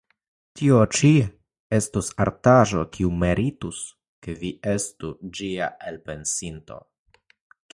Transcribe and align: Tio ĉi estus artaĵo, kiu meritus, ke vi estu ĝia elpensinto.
Tio 0.59 0.77
ĉi 0.99 1.09
estus 1.79 2.09
artaĵo, 2.25 2.81
kiu 2.97 3.11
meritus, 3.25 3.83
ke 4.27 4.35
vi 4.41 4.51
estu 4.73 5.13
ĝia 5.41 5.69
elpensinto. 5.93 6.81